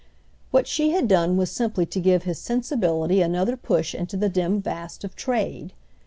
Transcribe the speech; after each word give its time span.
What 0.49 0.65
she 0.65 0.89
had 0.89 1.07
done 1.07 1.37
was 1.37 1.51
simply 1.51 1.85
to 1.85 1.99
give 1.99 2.23
his 2.23 2.39
sensibility 2.39 3.21
another 3.21 3.55
push 3.55 3.93
into 3.93 4.17
the 4.17 4.29
dim 4.29 4.59
vast 4.59 5.03
of 5.03 5.15
trade. 5.15 5.73